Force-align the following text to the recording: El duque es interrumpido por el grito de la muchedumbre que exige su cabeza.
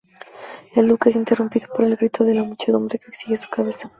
El 0.73 0.87
duque 0.87 1.09
es 1.09 1.15
interrumpido 1.15 1.67
por 1.67 1.85
el 1.85 1.95
grito 1.95 2.23
de 2.23 2.33
la 2.33 2.41
muchedumbre 2.43 2.97
que 2.97 3.05
exige 3.09 3.37
su 3.37 3.47
cabeza. 3.51 3.87